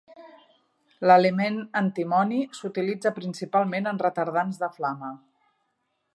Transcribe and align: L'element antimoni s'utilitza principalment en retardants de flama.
L'element 1.11 1.59
antimoni 1.81 2.41
s'utilitza 2.61 3.13
principalment 3.19 3.93
en 3.93 4.03
retardants 4.07 4.63
de 4.65 4.73
flama. 4.81 5.15